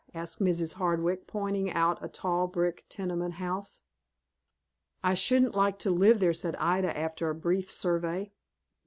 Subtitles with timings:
[0.15, 0.73] asked Mrs.
[0.73, 3.81] Hardwick, pointing out a tall, brick tenement house.
[5.03, 8.33] "I shouldn't like to live there," said Ida, after a brief survey.